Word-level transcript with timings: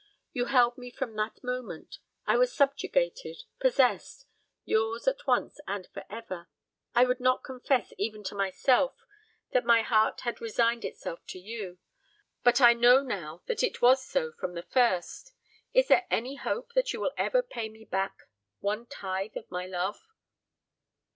You 0.33 0.45
held 0.45 0.79
me 0.79 0.89
from 0.89 1.15
that 1.17 1.43
moment. 1.43 1.99
I 2.25 2.35
was 2.35 2.51
subjugated 2.51 3.43
possessed 3.59 4.25
yours 4.65 5.07
at 5.07 5.27
once 5.27 5.59
and 5.67 5.85
for 5.93 6.05
ever. 6.09 6.49
I 6.95 7.05
would 7.05 7.19
not 7.19 7.43
confess 7.43 7.93
even 7.99 8.23
to 8.23 8.33
myself 8.33 8.95
that 9.51 9.63
my 9.63 9.83
heart 9.83 10.21
had 10.21 10.41
resigned 10.41 10.83
itself 10.85 11.23
to 11.27 11.37
you; 11.39 11.77
but 12.41 12.59
I 12.59 12.73
know 12.73 13.03
now 13.03 13.43
that 13.45 13.61
it 13.61 13.83
was 13.83 14.03
so 14.03 14.31
from 14.31 14.55
the 14.55 14.63
first. 14.63 15.33
Is 15.71 15.87
there 15.87 16.07
any 16.09 16.35
hope 16.35 16.73
that 16.73 16.93
you 16.93 16.99
will 16.99 17.13
ever 17.15 17.43
pay 17.43 17.69
me 17.69 17.85
back 17.85 18.21
one 18.59 18.87
tithe 18.87 19.37
of 19.37 19.51
my 19.51 19.67
love?" 19.67 20.03